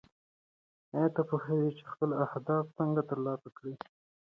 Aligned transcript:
ایا 0.95 1.07
ته 1.15 1.21
پوهېږې 1.29 1.71
چې 1.77 1.83
خپل 1.91 2.09
اهداف 2.23 2.65
څنګه 2.77 3.01
ترلاسه 3.09 3.49
کړې؟ 3.57 3.73